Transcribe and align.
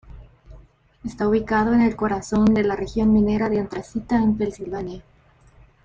Está 1.05 1.27
ubicado 1.29 1.73
en 1.73 1.81
el 1.83 1.95
corazón 1.95 2.55
de 2.55 2.63
la 2.63 2.75
región 2.75 3.13
minera 3.13 3.49
de 3.51 3.59
antracita 3.59 4.15
en 4.17 4.35
Pensilvania. 4.35 5.03